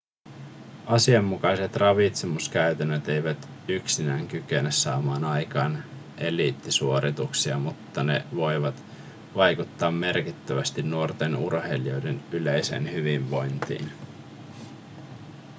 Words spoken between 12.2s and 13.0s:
yleiseen